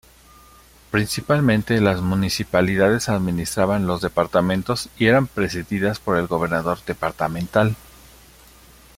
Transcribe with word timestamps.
Principalmente, 0.89 1.79
las 1.79 2.01
municipalidades 2.01 3.07
administraban 3.07 3.85
los 3.85 4.01
departamentos 4.01 4.89
y 4.97 5.05
eran 5.05 5.27
presididas 5.27 5.99
por 5.99 6.17
el 6.17 6.25
gobernador 6.25 6.79
departamental. 6.87 7.75